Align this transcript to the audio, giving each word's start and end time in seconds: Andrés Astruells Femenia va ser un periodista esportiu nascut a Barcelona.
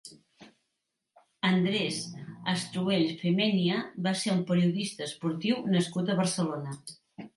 Andrés 1.49 1.99
Astruells 2.53 3.13
Femenia 3.25 3.77
va 4.07 4.15
ser 4.23 4.33
un 4.37 4.43
periodista 4.53 5.07
esportiu 5.11 5.65
nascut 5.77 6.11
a 6.15 6.21
Barcelona. 6.23 6.79